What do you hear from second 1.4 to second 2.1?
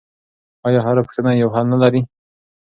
یو حل نه لري؟